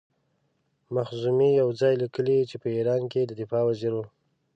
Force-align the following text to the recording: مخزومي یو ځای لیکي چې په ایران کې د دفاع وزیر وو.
مخزومي 0.95 1.49
یو 1.61 1.69
ځای 1.79 1.93
لیکي 2.01 2.37
چې 2.49 2.55
په 2.63 2.67
ایران 2.75 3.01
کې 3.11 3.21
د 3.25 3.31
دفاع 3.41 3.63
وزیر 3.69 3.93
وو. 3.95 4.05